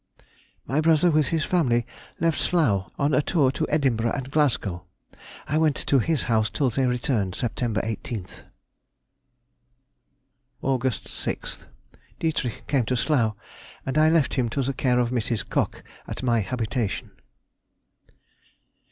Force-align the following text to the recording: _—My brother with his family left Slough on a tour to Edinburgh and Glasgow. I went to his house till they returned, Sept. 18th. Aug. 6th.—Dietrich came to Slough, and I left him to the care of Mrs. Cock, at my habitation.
_—My 0.67 0.81
brother 0.81 1.11
with 1.11 1.27
his 1.27 1.45
family 1.45 1.85
left 2.19 2.39
Slough 2.39 2.89
on 2.97 3.13
a 3.13 3.21
tour 3.21 3.51
to 3.51 3.69
Edinburgh 3.69 4.13
and 4.13 4.31
Glasgow. 4.31 4.85
I 5.47 5.59
went 5.59 5.75
to 5.75 5.99
his 5.99 6.23
house 6.23 6.49
till 6.49 6.71
they 6.71 6.87
returned, 6.87 7.35
Sept. 7.35 7.71
18th. 7.75 8.45
Aug. 10.63 10.81
6th.—Dietrich 11.43 12.65
came 12.65 12.85
to 12.85 12.95
Slough, 12.97 13.35
and 13.85 13.95
I 13.95 14.09
left 14.09 14.33
him 14.33 14.49
to 14.49 14.63
the 14.63 14.73
care 14.73 14.97
of 14.97 15.11
Mrs. 15.11 15.47
Cock, 15.47 15.83
at 16.07 16.23
my 16.23 16.39
habitation. 16.39 17.11